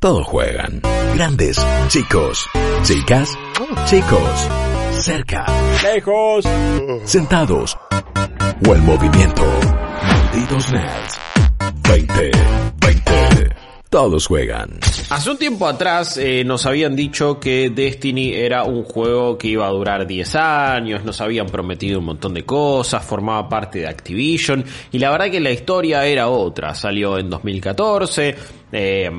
[0.00, 0.80] Todos juegan.
[1.16, 2.46] Grandes, chicos,
[2.84, 3.36] chicas,
[3.86, 4.48] chicos,
[4.92, 5.44] cerca,
[5.82, 6.44] Lejos.
[7.02, 7.76] sentados
[8.64, 9.42] o en movimiento.
[10.00, 11.20] Malditos nerds.
[11.90, 12.30] 20,
[12.80, 13.56] 20.
[13.90, 14.78] Todos juegan.
[15.10, 19.66] Hace un tiempo atrás eh, nos habían dicho que Destiny era un juego que iba
[19.66, 24.64] a durar 10 años, nos habían prometido un montón de cosas, formaba parte de Activision
[24.92, 26.74] y la verdad que la historia era otra.
[26.74, 28.36] Salió en 2014,
[28.70, 29.10] eh,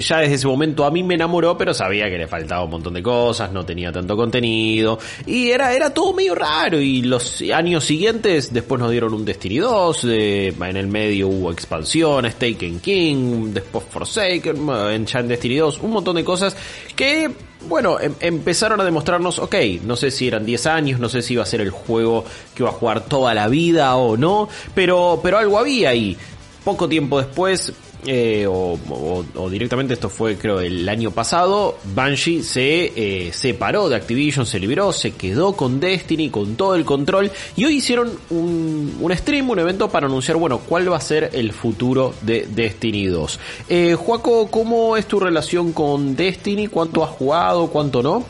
[0.00, 2.94] ya desde ese momento a mí me enamoró, pero sabía que le faltaba un montón
[2.94, 7.84] de cosas, no tenía tanto contenido y era, era todo medio raro y los años
[7.84, 13.50] siguientes después nos dieron un Destiny 2, eh, en el medio hubo expansiones, Taken King,
[13.52, 16.56] después Forsaken, en Destiny 2, un montón de cosas
[16.94, 17.30] que
[17.68, 21.34] bueno, em- empezaron a demostrarnos, ok, no sé si eran 10 años, no sé si
[21.34, 25.20] iba a ser el juego que iba a jugar toda la vida o no, pero,
[25.22, 26.16] pero algo había ahí.
[26.64, 27.72] Poco tiempo después,
[28.06, 33.88] eh, o, o- o directamente esto fue creo el año pasado, Bungie se eh, separó
[33.88, 38.12] de Activision, se liberó, se quedó con Destiny, con todo el control y hoy hicieron
[38.30, 42.46] un, un stream, un evento para anunciar, bueno, cuál va a ser el futuro de
[42.48, 43.40] Destiny 2.
[43.68, 46.68] Eh, Juaco, ¿cómo es tu relación con Destiny?
[46.68, 47.66] ¿Cuánto has jugado?
[47.68, 48.24] ¿Cuánto no?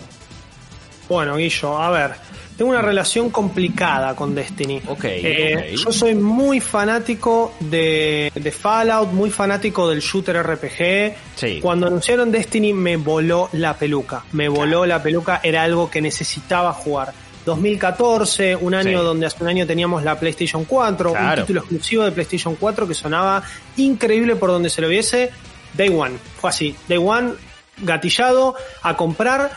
[1.08, 2.12] Bueno, Guillo, a ver,
[2.56, 4.80] tengo una relación complicada con Destiny.
[5.04, 5.84] Eh, ok.
[5.84, 11.14] Yo soy muy fanático de, de Fallout, muy fanático del shooter RPG.
[11.36, 11.58] Sí.
[11.60, 14.24] Cuando anunciaron Destiny me voló la peluca.
[14.32, 17.12] Me voló la peluca, era algo que necesitaba jugar.
[17.44, 19.04] 2014, un año Sí.
[19.04, 21.28] donde hace un año teníamos la PlayStation 4, Claro.
[21.42, 23.42] un título exclusivo de PlayStation 4 que sonaba
[23.76, 25.30] increíble por donde se lo viese.
[25.74, 26.74] Day One, fue así.
[26.88, 27.32] Day One,
[27.78, 29.50] gatillado, a comprar.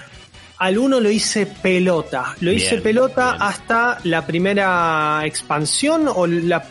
[0.60, 2.36] Al uno lo hice pelota.
[2.42, 3.42] Lo hice Bien, pelota bien.
[3.44, 6.64] hasta la primera expansión o la...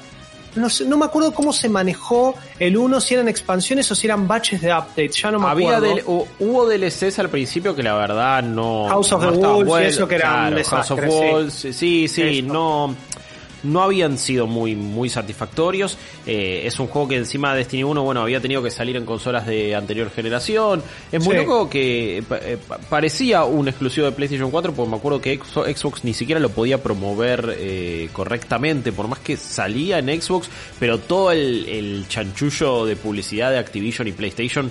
[0.56, 4.06] No, sé, no me acuerdo cómo se manejó el 1, si eran expansiones o si
[4.08, 5.94] eran batches de updates, ya no me Había acuerdo.
[5.94, 8.86] del- hu- hubo DLCs al principio que la verdad no.
[8.88, 9.94] House of no the Wolves y buenos.
[9.94, 11.30] eso que era un Claro, desastre, House of sí.
[11.32, 12.52] Wolves, sí, sí, Eso.
[12.52, 12.96] no.
[13.62, 15.98] No habían sido muy, muy satisfactorios.
[16.26, 19.04] Eh, es un juego que encima de Destiny 1, bueno, había tenido que salir en
[19.04, 20.82] consolas de anterior generación.
[21.10, 21.42] Es muy Sí.
[21.42, 22.38] loco que eh, pa-
[22.68, 26.50] pa- parecía un exclusivo de PlayStation 4, porque me acuerdo que Xbox ni siquiera lo
[26.50, 32.86] podía promover eh, correctamente, por más que salía en Xbox, pero todo el, el chanchullo
[32.86, 34.70] de publicidad de Activision y PlayStation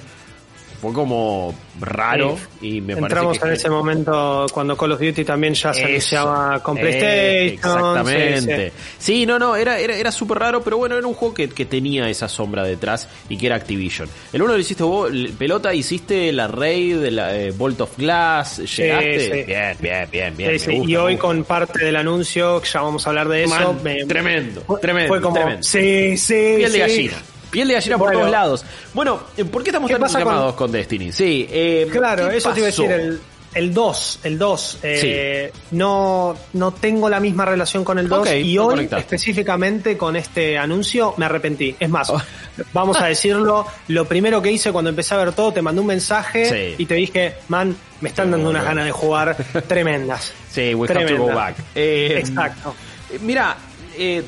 [0.81, 5.23] fue como raro y me Entramos parece que en ese momento cuando Call of Duty
[5.25, 5.87] también ya se Eso.
[5.89, 7.53] anunciaba con Eh, PlayStation.
[7.53, 8.71] exactamente.
[8.99, 11.49] sí, Sí, no, no, era, era, era súper raro, pero bueno, era un juego que,
[11.49, 14.07] que tenía esa sombra detrás y que era Activision.
[14.33, 18.57] El uno lo hiciste vos, pelota, hiciste la raid de la eh, Bolt of Glass,
[18.77, 19.19] llegaste.
[19.19, 19.43] sí.
[19.47, 20.53] Bien, bien, bien, bien.
[20.53, 23.55] gusta, y hoy con parte del anuncio, ya vamos a hablar de eso.
[23.73, 25.63] Man, me- tremendo, fue- tremendo, Fue como, tremendo.
[25.63, 27.13] sí, sí, Piel de gallina.
[27.49, 28.19] Piel de gallina por Bueno.
[28.19, 28.65] todos lados.
[28.93, 30.71] Bueno, eh, ¿por qué estamos ¿Qué tan con- llamados con...
[30.71, 31.11] Destiny?
[31.11, 32.81] Sí, eh, Claro, ¿qué eso te iba a pasó?
[32.83, 33.21] decir, el,
[33.53, 34.79] el 2, el 2.
[34.83, 39.15] eh, no, no tengo la misma relación con el 2 Ok, y hoy conectaste.
[39.15, 41.75] específicamente con este anuncio me arrepentí.
[41.79, 42.21] Es más, Oh.
[42.73, 45.87] vamos a decirlo, lo primero que hice cuando empecé a ver todo, te mandé un
[45.87, 46.75] mensaje Sí.
[46.83, 49.35] y te dije, man, me están dando unas ganas de jugar
[49.67, 50.33] tremendas.
[50.51, 51.55] Sí, we have to go back.
[51.73, 52.75] Eh, Exacto.
[53.11, 53.55] Eh, Mira,
[53.97, 54.23] eh,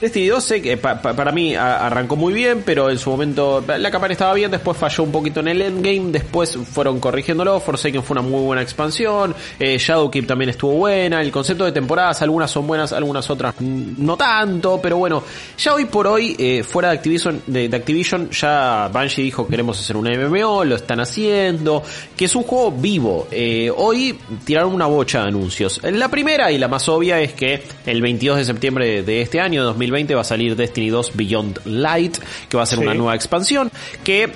[0.00, 3.64] Destiny 2 sé que pa- pa- para mí arrancó muy bien, pero en su momento
[3.66, 8.02] la campaña estaba bien, después falló un poquito en el endgame, después fueron corrigiéndolo, Forsaken
[8.02, 12.50] fue una muy buena expansión, eh, Shadowkeep también estuvo buena, el concepto de temporadas, algunas
[12.50, 15.22] son buenas, algunas otras no tanto, pero bueno,
[15.58, 19.96] ya hoy por hoy, eh, fuera de Activision, de, Activision, ya Bungie dijo queremos hacer
[19.96, 21.82] un MMO, lo están haciendo,
[22.16, 23.28] que es un juego vivo.
[23.30, 25.80] Eh, hoy tiraron una bocha de anuncios.
[25.82, 29.64] La primera y la más obvia es que el 22 de septiembre de este año,
[29.64, 32.84] 2020, va a salir Destiny 2 Beyond Light, que va a ser Sí.
[32.84, 33.70] una nueva expansión,
[34.02, 34.30] que,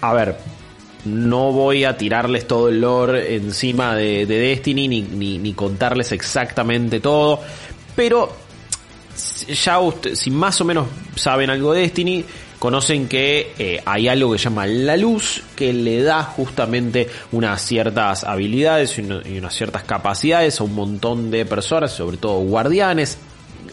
[0.00, 0.36] a ver,
[1.04, 6.12] no voy a tirarles todo el lore encima de, de Destiny, ni, ni, ni contarles
[6.12, 7.40] exactamente todo,
[7.96, 8.30] pero
[9.64, 10.86] ya usted- si más o menos
[11.16, 12.24] saben algo de Destiny,
[12.58, 17.62] conocen que eh, hay algo que se llama la luz, que le da justamente unas
[17.62, 23.18] ciertas habilidades y unas ciertas capacidades a un montón de personas, sobre todo guardianes.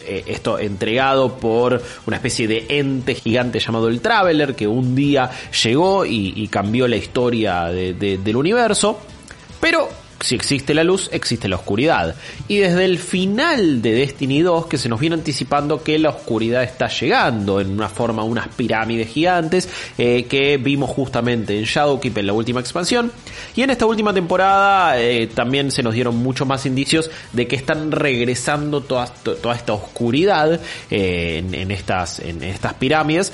[0.08, 5.30] Eh, esto entregado por una especie de ente gigante llamado el Traveler, que un día
[5.64, 9.00] llegó y, cambió la historia de- de- del universo.
[9.60, 9.90] Pero
[10.20, 12.16] si existe la luz, existe la oscuridad.
[12.48, 16.64] Y desde el final de Destiny 2, que se nos viene anticipando que la oscuridad
[16.64, 22.28] está llegando en una forma, unas pirámides gigantes, eh, que vimos justamente en Shadowkeep en
[22.28, 23.12] la última expansión.
[23.56, 27.56] Y en esta última temporada eh, también se nos dieron muchos más indicios de que
[27.56, 30.60] están regresando toda, to- toda esta oscuridad
[30.90, 33.32] eh, en estas, en estas pirámides.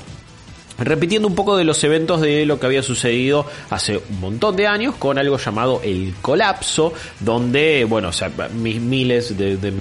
[0.78, 4.68] Repitiendo un poco de los eventos de lo que había sucedido hace un montón de
[4.68, 9.74] años con algo llamado el colapso, donde, bueno, o sea, miles de,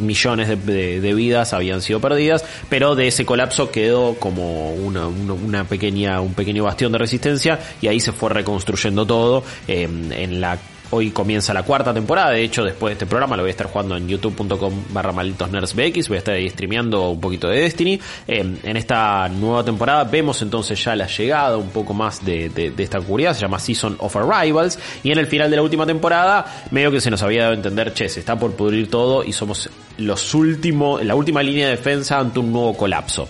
[0.00, 6.20] millones de, vidas habían sido perdidas, pero de ese colapso quedó como una, una, pequeña,
[6.20, 10.58] un pequeño bastión de resistencia y ahí se fue reconstruyendo todo eh, en la
[10.92, 13.68] Hoy comienza la cuarta temporada, de hecho después de este programa lo voy a estar
[13.68, 18.00] jugando en youtube.com barra malditos BX, voy a estar ahí streameando un poquito de Destiny.
[18.26, 22.98] Eh, en esta nueva temporada vemos entonces ya la llegada un poco más de, esta
[22.98, 26.90] oscuridad, se llama Season of Arrivals, y en el final de la última temporada medio
[26.90, 29.70] que se nos había dado a entender, che, se está por pudrir todo y somos
[29.96, 33.28] los últimos, la última línea de defensa ante un nuevo colapso.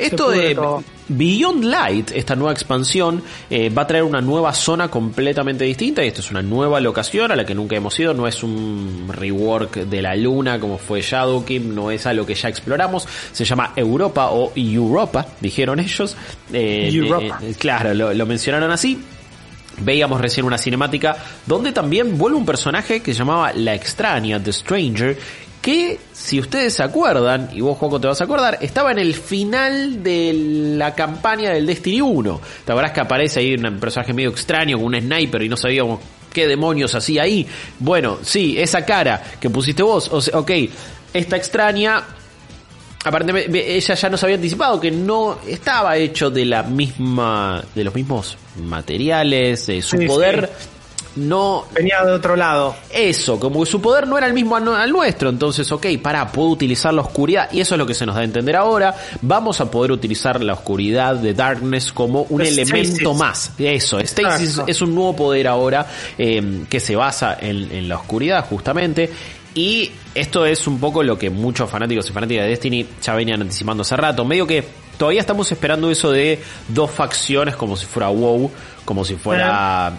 [0.00, 0.56] Esto de
[1.08, 6.08] Beyond Light, esta nueva expansión, eh, va a traer una nueva zona completamente distinta y
[6.08, 9.74] esto es una nueva locación a la que nunca hemos ido, no es un rework
[9.76, 14.30] de la luna como fue Shadowkeep, no es algo que ya exploramos, se llama Europa
[14.30, 16.16] o Europa, dijeron ellos.
[16.52, 18.98] Eh, eh, claro, lo, mencionaron así.
[19.82, 21.16] Veíamos recién una cinemática
[21.46, 25.18] donde también vuelve un personaje que se llamaba La Extraña, The Stranger,
[25.60, 29.14] que, si ustedes se acuerdan, y vos Juanjo te vas a acordar, estaba en el
[29.14, 30.32] final de
[30.76, 32.40] la campaña del Destiny 1.
[32.64, 36.00] Te acuerdas que aparece ahí un personaje medio extraño con un sniper y no sabíamos
[36.32, 37.46] qué demonios hacía ahí.
[37.78, 40.50] Bueno, sí, esa cara que pusiste vos, o sea, ok,
[41.12, 42.04] esta extraña
[43.04, 47.94] aparentemente ella ya nos había anticipado que no estaba hecho de la misma de los
[47.94, 50.50] mismos materiales de su poder
[51.16, 51.64] no...
[51.74, 52.76] Venía de otro lado.
[52.90, 56.48] Eso, como que su poder no era el mismo al nuestro, entonces, ok, para, puedo
[56.48, 59.60] utilizar la oscuridad, y eso es lo que se nos da a entender ahora, vamos
[59.60, 63.52] a poder utilizar la oscuridad de Darkness como un elemento más.
[63.58, 65.86] Eso, Stasis es un nuevo poder ahora
[66.16, 69.10] em, que se basa en, en la oscuridad, justamente,
[69.54, 73.42] y esto es un poco lo que muchos fanáticos y fanáticas de Destiny ya venían
[73.42, 74.64] anticipando hace rato, medio que
[74.96, 78.50] todavía estamos esperando eso de dos facciones como si fuera WoW,
[78.84, 79.92] como si fuera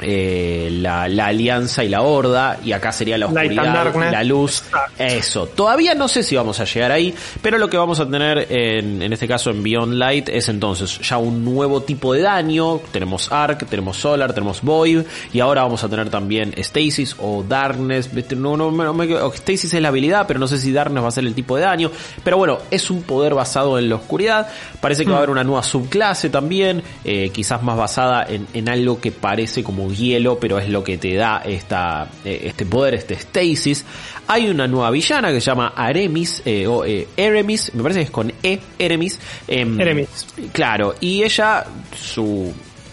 [0.00, 4.62] eh, la, alianza y la horda, y acá sería la oscuridad la luz.
[4.96, 5.46] Eso.
[5.46, 9.02] Todavía no sé si vamos a llegar ahí, pero lo que vamos a tener en,
[9.02, 12.80] en, este caso en Beyond Light es entonces ya un nuevo tipo de daño.
[12.92, 15.02] Tenemos Arc, tenemos Solar, tenemos Void,
[15.32, 18.10] y ahora vamos a tener también Stasis o Darkness.
[18.36, 21.24] No, no, no, Stasis es la habilidad, pero no sé si Darkness va a ser
[21.24, 21.90] el tipo de daño.
[22.22, 24.48] Pero bueno, es un poder basado en la oscuridad.
[24.80, 28.68] Parece que va a haber una nueva subclase también, eh, quizás más basada en, en
[28.68, 32.94] algo que parece como hielo, pero es lo que te da esta, eh, este poder,
[32.94, 33.84] este stasis.
[34.26, 38.04] Hay una nueva villana que se llama Aremis, eh, o eh, Eremis, me parece que
[38.04, 39.18] es con E, Eremis.
[39.46, 40.26] Em, Eremis.
[40.52, 41.64] Claro, y ella,
[41.96, 42.52] su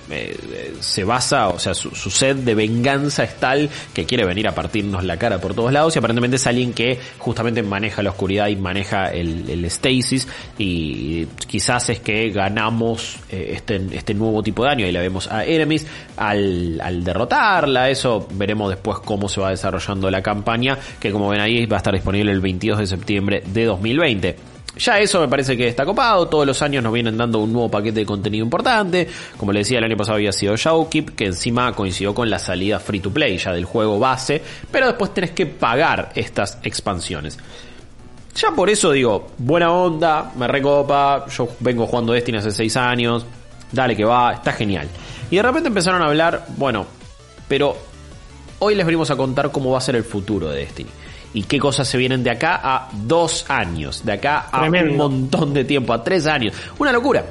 [0.09, 4.53] eh, se basa, o sea, su, sed de venganza es tal que quiere venir a
[4.53, 8.47] partirnos la cara por todos lados y aparentemente es alguien que justamente maneja la oscuridad
[8.47, 14.69] y maneja el, stasis y quizás es que ganamos eh, este, este nuevo tipo de
[14.69, 15.87] daño y la vemos a Enemies
[16.17, 21.41] al, al derrotarla, eso veremos después cómo se va desarrollando la campaña que como ven
[21.41, 24.54] ahí va a estar disponible el 22 de septiembre de 2020.
[24.77, 27.69] Ya eso me parece que está copado, todos los años nos vienen dando un nuevo
[27.69, 29.07] paquete de contenido importante,
[29.37, 32.79] como le decía el año pasado había sido Shadowkeep, que encima coincidió con la salida
[32.79, 37.39] free to play ya del juego base, pero después tenés que pagar estas expansiones.
[38.35, 43.25] Ya por eso digo, buena onda, me recopa, yo vengo jugando Destiny hace 6 años,
[43.71, 44.89] dale que va, está genial.
[45.31, 46.85] Y de repente empezaron a hablar, bueno,
[47.47, 47.77] pero
[48.59, 50.89] hoy les venimos a contar cómo va a ser el futuro de Destiny
[51.35, 55.53] y qué cosas se vienen de acá a dos años, de acá a un montón
[55.53, 56.55] de tiempo, a tres años.
[56.79, 57.25] Una locura.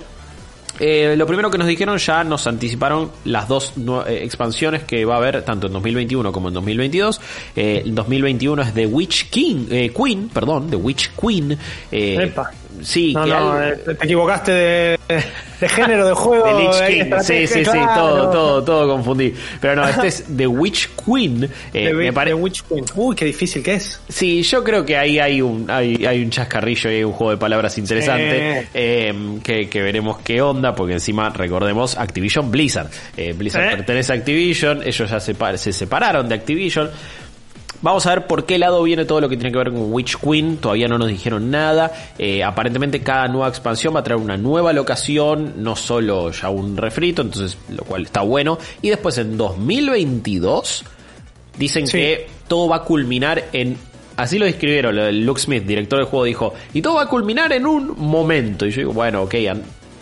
[0.78, 3.72] Eh, lo primero que nos dijeron ya nos anticiparon las dos
[4.06, 7.20] eh, expansiones que va a haber tanto en 2021 como en 2022.
[7.56, 11.56] Eh, el 2021 es The Witch King, Queen, perdón, The Witch Queen.
[12.82, 13.14] Sí,
[13.84, 14.98] te equivocaste de,
[15.68, 16.44] género de juego.
[16.44, 17.14] The Lich King.
[17.22, 19.32] Sí, sí, sí, todo, todo, todo confundí.
[19.60, 21.48] Pero no, este es The Witch Queen.
[21.72, 22.84] Eh, me parece Witch Queen.
[22.94, 24.00] Uy, qué difícil que es.
[24.08, 27.32] Sí, yo creo que ahí hay un, hay, hay un chascarrillo y hay un juego
[27.32, 28.68] de palabras interesante.
[28.74, 32.90] Eh, que, que, veremos qué onda, porque encima recordemos Activision Blizzard.
[33.16, 33.76] Eh, Blizzard ¿Eh?
[33.76, 36.90] pertenece a Activision, ellos ya se, se separaron de Activision.
[37.84, 40.16] Vamos a ver por qué lado viene todo lo que tiene que ver con Witch
[40.16, 40.56] Queen.
[40.56, 41.92] Todavía no nos dijeron nada.
[42.18, 46.78] Eh, aparentemente cada nueva expansión va a traer una nueva locación, no solo ya un
[46.78, 48.56] refrito, entonces lo cual está bueno.
[48.80, 50.82] Y después en 2022
[51.58, 53.76] dicen que todo va a culminar en
[54.16, 57.66] Así lo describieron, Luke Smith, director del juego, dijo, y todo va a culminar en
[57.66, 58.64] un momento.
[58.64, 59.34] Y yo digo, bueno, ok,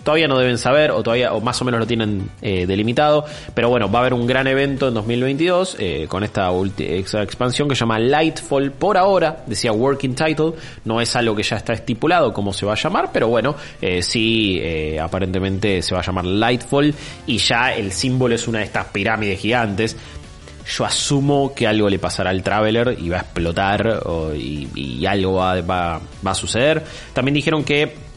[0.03, 3.25] todavía no deben saber o todavía o más o menos lo tienen eh, delimitado.
[3.55, 6.51] Pero bueno, va a haber un gran evento en 2022 eh, con esta
[7.23, 8.73] expansión que se llama Lightfall.
[8.73, 10.53] Por ahora, decía Working Title,
[10.85, 14.03] no es algo que ya está estipulado cómo se va a llamar, pero bueno, eh,
[14.03, 14.61] sí,
[15.01, 16.95] aparentemente se va a llamar Lightfall
[17.27, 19.97] y ya el símbolo es una de estas pirámides gigantes
[20.65, 24.01] yo asumo que algo le pasará al Traveler y va a explotar
[24.37, 26.85] y, algo va, a suceder.
[27.13, 28.12] También dijeron que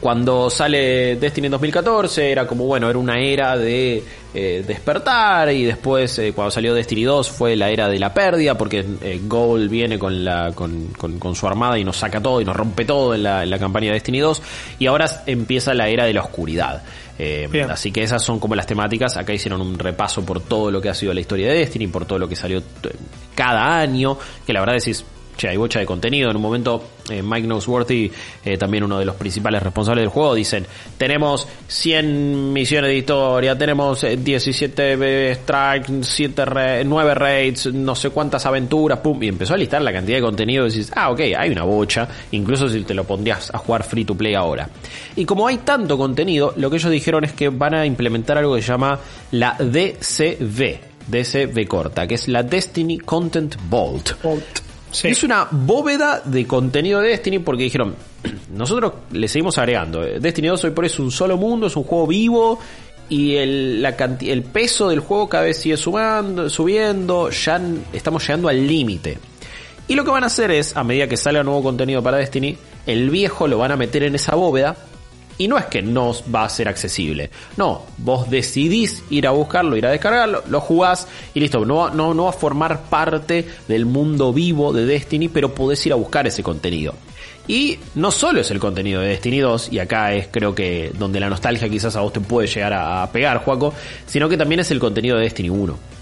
[0.00, 4.02] cuando sale Destiny en 2014 era como, bueno, era una era de
[4.34, 8.56] eh, despertar y después eh, cuando salió Destiny 2 fue la era de la pérdida
[8.58, 12.44] porque eh, Gold viene con, la, con, con, su armada y nos saca todo y
[12.44, 14.42] nos rompe todo en la, en la campaña de Destiny 2
[14.78, 16.82] y ahora empieza la era de la oscuridad.
[17.70, 19.16] así que esas son como las temáticas.
[19.16, 22.04] Acá hicieron un repaso por todo lo que ha sido la historia de Destiny, por
[22.04, 22.62] todo lo que salió
[23.34, 25.04] cada año, que la verdad es
[25.36, 26.30] che, hay bocha de contenido.
[26.30, 28.10] En un momento, eh, Mike Noseworthy,
[28.44, 30.66] eh, también uno de los principales responsables del juego, dicen,
[30.96, 38.46] tenemos 100 misiones de historia, tenemos 17 eh, strikes, 7 9 raids, no sé cuántas
[38.46, 41.50] aventuras, pum, y empezó a listar la cantidad de contenido y dices, ah, ok, hay
[41.50, 44.68] una bocha, incluso si te lo pondrías a jugar free to play ahora.
[45.14, 48.54] Y como hay tanto contenido, lo que ellos dijeron es que van a implementar algo
[48.54, 48.98] que se llama
[49.32, 50.96] la DCV.
[51.06, 54.16] DCV corta, que es la Destiny Content Vault.
[55.02, 57.94] Es una bóveda de contenido de Destiny porque dijeron,
[58.54, 60.00] nosotros le seguimos agregando.
[60.00, 62.58] Destiny 2 hoy por eso es un solo mundo, es un juego vivo
[63.08, 63.90] y el, la
[64.20, 67.60] el peso del juego cada vez sigue sumando, subiendo, ya
[67.92, 69.18] estamos llegando al límite.
[69.88, 72.56] Y lo que van a hacer es, a medida que salga nuevo contenido para Destiny,
[72.86, 74.76] el viejo lo van a meter en esa bóveda
[75.38, 77.30] y no es que no va a ser accesible.
[77.56, 81.64] No, vos decidís ir a buscarlo, ir a descargarlo, lo jugás y listo.
[81.64, 85.92] No, no, no va a formar parte del mundo vivo de Destiny, pero podés ir
[85.92, 86.94] a buscar ese contenido.
[87.48, 91.20] Y no solo es el contenido de Destiny 2, y acá es creo que donde
[91.20, 93.72] la nostalgia quizás a vos te puede llegar a, a pegar, Juaco,
[94.06, 95.95] sino que también es el contenido de Destiny 1.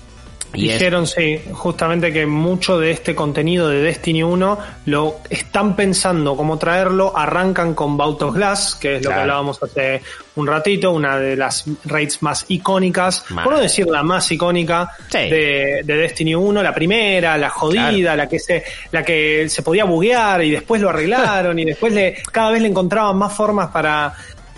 [0.55, 6.59] Dijeron, sí, justamente que mucho de este contenido de Destiny 1 lo están pensando cómo
[6.59, 7.17] traerlo.
[7.17, 10.03] Arrancan con Bout of Glass, que es lo que hablábamos hace
[10.37, 15.83] un ratito, una de las raids más icónicas, por no decir la más icónica de,
[15.85, 20.51] Destiny 1, la primera, la jodida, la que se, la que se podía buguear y
[20.51, 24.13] después lo arreglaron y después le, cada vez le encontraban más formas para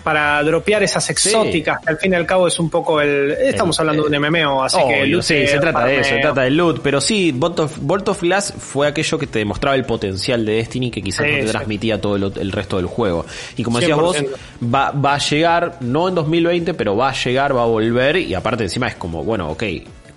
[0.07, 3.29] para dropear esas exóticas, que al fin y al cabo es un poco el...
[3.31, 5.21] Estamos hablando de un MMO, así que...
[5.21, 8.87] sí, se trata de eso, se trata del loot, pero sí, Bolt of, Glass fue
[8.87, 12.51] aquello que te demostraba el potencial de Destiny que quizás no te transmitía todo el,
[12.53, 13.25] resto del juego.
[13.57, 14.15] Y como decías vos,
[14.63, 18.33] va, va a llegar, no en 2020, pero va a llegar, va a volver, y
[18.33, 19.63] aparte encima es como, bueno, ok,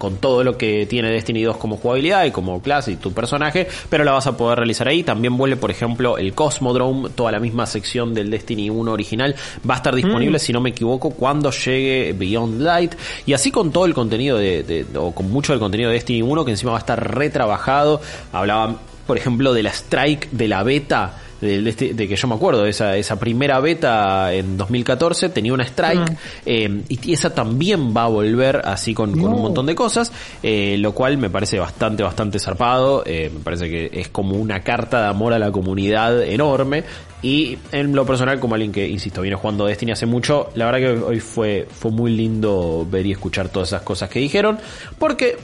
[0.00, 3.68] con todo lo que tiene Destiny 2 como jugabilidad y como clase y tu personaje,
[3.90, 5.02] pero la vas a poder realizar ahí.
[5.02, 9.34] También vuelve, por ejemplo, el Cosmodrome, toda la misma sección del Destiny 1 original
[9.68, 10.40] va a estar disponible, mm.
[10.40, 12.94] si no me equivoco, cuando llegue Beyond Light.
[13.26, 16.46] Y así con todo el contenido de, o con mucho del contenido de Destiny 1
[16.46, 18.00] que encima va a estar retrabajado.
[18.32, 22.96] Hablaban, por ejemplo, de la strike de la beta de, que yo me acuerdo, esa,
[22.96, 28.62] esa primera beta en 2014 tenía una strike eh, y esa también va a volver
[28.64, 33.30] así con, un montón de cosas, eh, lo cual me parece bastante, bastante zarpado, eh,
[33.32, 36.84] me parece que es como una carta de amor a la comunidad enorme
[37.22, 40.78] y en lo personal, como alguien que, insisto, viene jugando Destiny hace mucho, la verdad
[40.78, 44.58] que hoy fue, fue muy lindo ver y escuchar todas esas cosas que dijeron,
[44.98, 45.36] porque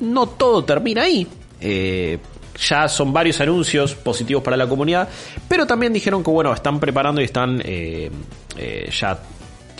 [0.00, 1.26] no todo termina ahí.
[1.60, 2.18] Eh,
[2.60, 5.08] ya son varios anuncios positivos para la comunidad,
[5.48, 8.10] pero también dijeron que bueno, están preparando y están eh,
[8.56, 9.18] eh, ya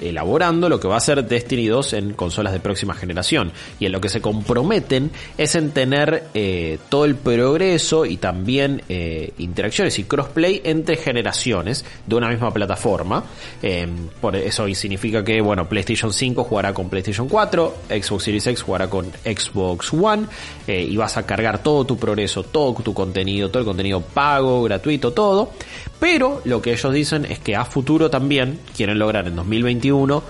[0.00, 3.52] elaborando lo que va a ser Destiny 2 en consolas de próxima generación.
[3.78, 8.82] Y en lo que se comprometen es en tener eh, todo el progreso y también
[8.88, 13.24] eh, interacciones y crossplay entre generaciones de una misma plataforma.
[13.62, 13.88] Eh,
[14.20, 18.88] por eso significa que, bueno, PlayStation 5 jugará con PlayStation 4, Xbox Series X jugará
[18.88, 20.26] con Xbox One
[20.66, 25.12] y vas a cargar todo tu progreso, todo tu contenido, todo el contenido pago, gratuito,
[25.12, 25.50] todo.
[26.00, 30.22] Pero lo que ellos dicen es que a futuro también quieren lograr en 2021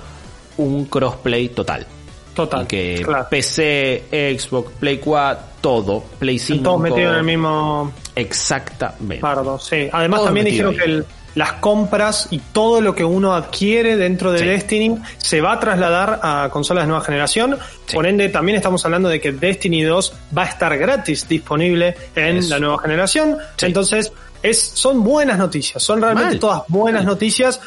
[0.59, 1.87] un crossplay total.
[2.35, 2.67] Total.
[2.67, 6.63] que PC, Xbox, Play 4, todo, Play 5.
[6.63, 7.93] Todos metidos en el mismo.
[8.15, 9.27] Exactamente.
[9.61, 9.89] sí.
[9.93, 11.03] Además, también dijeron que
[11.35, 16.21] las compras y todo lo que uno adquiere dentro de Destiny se va a trasladar
[16.23, 17.59] a consolas de nueva generación.
[17.93, 22.49] Por ende, también estamos hablando de que Destiny 2 va a estar gratis disponible en
[22.49, 23.39] la nueva generación.
[23.61, 27.61] Entonces, es, son buenas noticias, son realmente todas buenas noticias,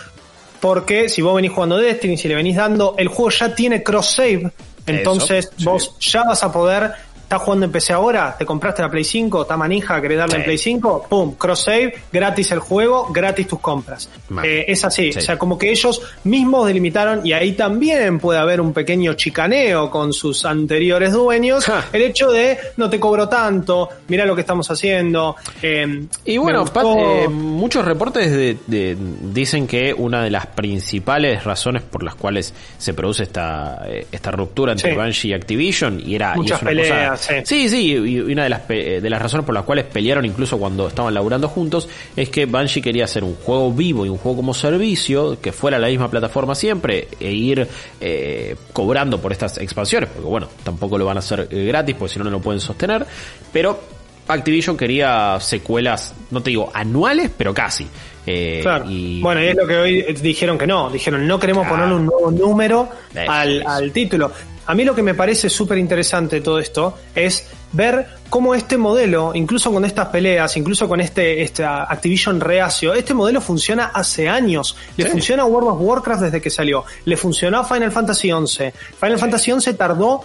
[0.60, 4.16] porque si vos venís jugando Destiny, si le venís dando, el juego ya tiene cross
[4.16, 4.52] save,
[4.86, 6.94] entonces vos ya vas a poder
[7.34, 8.36] ¿Estás jugando en PC ahora?
[8.38, 9.42] ¿Te compraste la Play 5?
[9.42, 10.00] ¿Está manija?
[10.00, 10.38] ¿Querés darle Sí.
[10.42, 11.08] en Play 5?
[11.10, 11.34] ¡Pum!
[11.34, 14.08] Cross save, gratis el juego, gratis tus compras.
[14.44, 15.12] Eh, es así.
[15.12, 15.18] Sí.
[15.18, 19.90] O sea, como que ellos mismos delimitaron, y ahí también puede haber un pequeño chicaneo
[19.90, 21.86] con sus anteriores dueños, Ja.
[21.92, 25.36] el hecho de no te cobro tanto, mira lo que estamos haciendo.
[25.64, 28.96] eh, Y bueno, Pat, eh, muchos reportes de- de-
[29.34, 34.30] dicen que una de las principales razones por las cuales se produce esta, eh, esta
[34.30, 34.96] ruptura entre Sí.
[34.98, 37.34] Bungie y Activision y era y Muchas es una peleas, cosa- sí.
[37.46, 40.58] sí, sí, y una de las, pe- de las razones por las cuales pelearon incluso
[40.58, 44.38] cuando estaban laburando juntos es que Bungie quería hacer un juego vivo y un juego
[44.38, 47.68] como servicio que fuera la misma plataforma siempre e ir
[48.02, 52.14] eh, cobrando por estas expansiones, porque bueno, tampoco lo van a hacer eh, gratis porque
[52.14, 53.06] si no no lo pueden sostener,
[53.52, 53.80] pero
[54.26, 57.86] Activision quería secuelas, no te digo anuales, pero casi.
[58.26, 58.86] Eh, Claro.
[58.90, 60.90] y- Bueno, y es lo que hoy dijeron que no.
[60.90, 61.76] Dijeron, no queremos Claro.
[61.84, 62.88] ponerle un nuevo número
[63.28, 64.32] al, al título.
[64.66, 69.32] A mí lo que me parece súper interesante todo esto es ver cómo este modelo,
[69.34, 74.76] incluso con estas peleas, incluso con este, este Activision reacio, este modelo funciona hace años.
[74.98, 75.12] Le Sí.
[75.12, 76.86] funciona a World of Warcraft desde que salió.
[77.06, 78.72] Le funcionó a Final Fantasy XI.
[79.00, 80.22] Final Fantasy XI tardó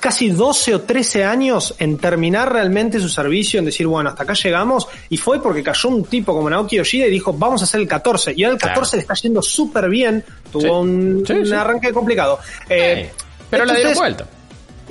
[0.00, 4.32] casi 12 o 13 años en terminar realmente su servicio, en decir, bueno, hasta acá
[4.32, 7.80] llegamos, y fue porque cayó un tipo como Naoki Yoshida y dijo, vamos a hacer
[7.82, 8.96] el 14, y ahora el 14 Claro.
[8.96, 10.68] le está yendo súper bien, tuvo Sí.
[10.68, 11.52] un, Sí, un sí.
[11.52, 12.38] arranque complicado.
[12.70, 13.10] Eh,
[13.54, 14.26] Pero la dieron entonces, vuelta.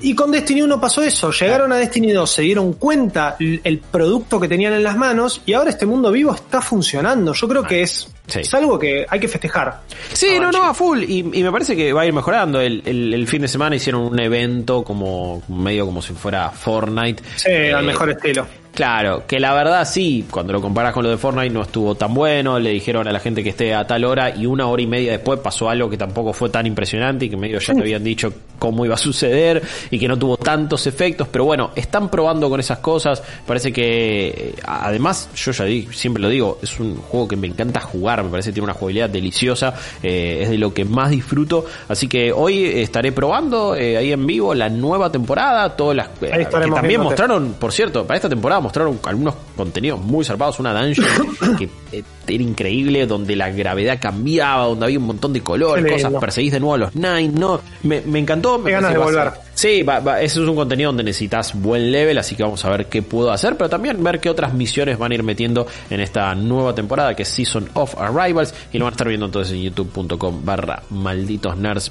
[0.01, 4.39] y con Destiny 1 pasó eso, llegaron a Destiny 2, se dieron cuenta el producto
[4.39, 7.33] que tenían en las manos y ahora este mundo vivo está funcionando.
[7.33, 8.39] Yo creo que es, Sí.
[8.39, 9.81] es algo que hay que festejar.
[10.13, 11.03] Sí, Ah, no, no, a full.
[11.03, 12.59] Y, y me parece que va a ir mejorando.
[12.61, 17.21] El, el- el fin de semana hicieron un evento como medio como si fuera Fortnite.
[17.35, 18.47] Sí, al Eh, mejor estilo.
[18.73, 22.11] Claro, que la verdad sí, cuando lo comparas con lo de Fortnite no estuvo tan
[22.11, 24.87] bueno, le dijeron a la gente que esté a tal hora y una hora y
[24.87, 28.03] media después pasó algo que tampoco fue tan impresionante y que medio ya te habían
[28.03, 29.61] dicho cómo iba a suceder
[29.91, 34.29] y que no tuvo tantos efectos, pero bueno, están probando con esas cosas, parece que
[34.29, 38.23] eh, además, yo ya di, siempre lo digo, es un juego que me encanta jugar,
[38.23, 42.07] me parece que tiene una jugabilidad deliciosa, eh, es de lo que más disfruto, así
[42.07, 46.71] que hoy estaré probando eh, ahí en vivo la nueva temporada, todas las eh, que
[46.71, 51.07] también mostraron, por cierto, para esta temporada mostraron algunos contenidos muy zarpados, una dungeon
[51.57, 56.19] que eh, era increíble, donde la gravedad cambiaba, donde había un montón de colores, cosas,
[56.19, 58.57] perseguís de nuevo a los Nine, no, me, me encantó.
[58.57, 59.31] me ganas de volver.
[59.63, 59.85] Sí,
[60.19, 63.31] ese es un contenido donde necesitas buen level, así que vamos a ver qué puedo
[63.31, 67.15] hacer, pero también ver qué otras misiones van a ir metiendo en esta nueva temporada
[67.15, 70.83] que es Season of Arrivals y lo van a estar viendo entonces en youtube.com barra
[70.89, 71.89] malditos nerds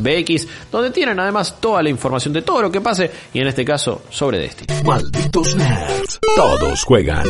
[0.71, 4.03] donde tienen además toda la información de todo lo que pase y en este caso
[4.11, 4.83] sobre Destiny.
[4.85, 6.21] Malditos nerds.
[6.37, 7.25] Todos juegan.